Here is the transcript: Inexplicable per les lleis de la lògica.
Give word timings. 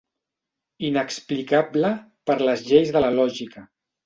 Inexplicable 0.87 1.93
per 2.31 2.37
les 2.49 2.65
lleis 2.71 2.95
de 2.97 3.05
la 3.05 3.13
lògica. 3.21 3.65